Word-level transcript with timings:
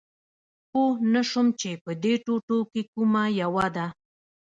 پوه 0.69 0.91
نه 1.13 1.21
شوم 1.29 1.47
چې 1.59 1.69
په 1.83 1.91
دې 2.03 2.13
ټوټو 2.25 2.57
کې 2.71 2.81
کومه 2.93 3.23
یوه 3.41 3.65
ده 3.75 3.85